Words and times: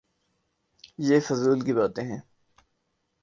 یہ 0.99 1.19
فضول 1.19 1.61
کی 1.61 1.73
باتیں 1.73 2.03
ہیں۔ 2.03 2.19